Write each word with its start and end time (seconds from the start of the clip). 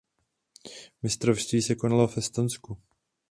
Mistrovství 1.03 1.61
se 1.61 1.75
konalo 1.75 2.07
v 2.07 2.17
Estonsku. 2.17 2.77